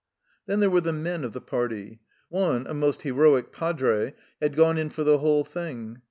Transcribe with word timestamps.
Then 0.47 0.61
there 0.61 0.69
were 0.71 0.81
the 0.81 0.91
men 0.91 1.23
of 1.23 1.31
the 1.31 1.39
party. 1.41 1.99
One, 2.29 2.65
a 2.65 2.73
most 2.73 3.03
heroic 3.03 3.51
padre, 3.51 4.15
had 4.41 4.55
gone 4.55 4.79
in 4.79 4.89
for 4.89 5.03
the 5.03 5.19
whole 5.19 5.43
thing. 5.43 5.99